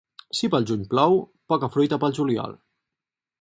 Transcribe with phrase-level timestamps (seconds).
[0.37, 1.19] Si pel juny plou,
[1.53, 2.57] poca fruita pel juliol.